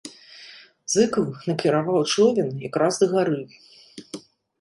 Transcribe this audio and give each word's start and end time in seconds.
Зыкаў 0.93 1.25
накіраваў 1.51 1.99
човен 2.13 2.49
якраз 2.69 2.93
да 3.03 3.09
гары. 3.13 3.37